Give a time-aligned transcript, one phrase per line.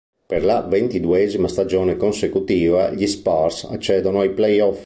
[0.27, 4.79] Per la ventiduesima stagione consecutiva gli Spurs accedono ai playoff.